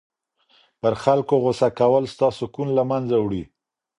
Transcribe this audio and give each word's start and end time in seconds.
پر 0.79 0.93
خلکو 1.03 1.35
غصه 1.43 1.67
کول 1.79 2.03
ستا 2.13 2.27
سکون 2.39 2.67
له 2.77 2.83
منځه 2.91 3.17
وړي. 3.19 3.43